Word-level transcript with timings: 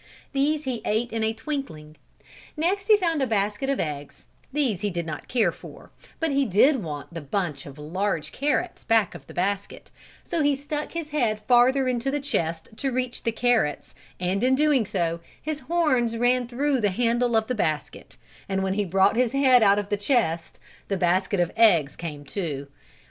These 0.33 0.63
he 0.63 0.81
ate 0.83 1.11
in 1.13 1.23
a 1.23 1.31
twinkling; 1.31 1.95
next 2.57 2.87
he 2.87 2.97
found 2.97 3.21
a 3.21 3.27
basket 3.27 3.69
of 3.69 3.79
eggs, 3.79 4.23
these 4.51 4.81
he 4.81 4.89
did 4.89 5.05
not 5.05 5.27
care 5.27 5.51
for, 5.51 5.91
but 6.19 6.31
he 6.31 6.43
did 6.43 6.81
want 6.81 7.13
the 7.13 7.21
bunch 7.21 7.67
of 7.67 7.77
large 7.77 8.31
carrots 8.31 8.83
back 8.83 9.13
of 9.13 9.27
the 9.27 9.33
basket, 9.35 9.91
so 10.23 10.41
he 10.41 10.55
stuck 10.55 10.93
his 10.93 11.11
head 11.11 11.39
farther 11.43 11.87
into 11.87 12.09
the 12.09 12.19
chest 12.19 12.69
to 12.77 12.91
reach 12.91 13.21
the 13.21 13.31
carrots 13.31 13.93
and 14.19 14.43
in 14.43 14.55
doing 14.55 14.87
so, 14.87 15.19
his 15.39 15.59
horns 15.59 16.17
ran 16.17 16.47
through 16.47 16.81
the 16.81 16.89
handle 16.89 17.35
of 17.35 17.47
the 17.47 17.53
basket 17.53 18.17
and 18.49 18.63
when 18.63 18.73
he 18.73 18.85
brought 18.85 19.15
his 19.15 19.33
head 19.33 19.61
out 19.61 19.77
of 19.77 19.89
the 19.89 19.97
chest, 19.97 20.59
the 20.87 20.97
basket 20.97 21.39
of 21.39 21.51
eggs 21.55 21.95
came 21.95 22.25
too. 22.25 22.67